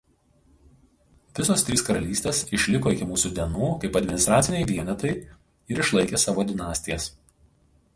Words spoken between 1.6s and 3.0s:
trys karalystės išliko